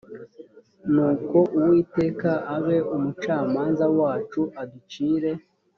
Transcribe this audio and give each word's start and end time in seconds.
nuko 0.93 1.37
uwiteka 1.57 2.31
abe 2.55 2.77
umucamanza 2.95 3.85
wacu 3.97 4.41
aducire 4.61 5.31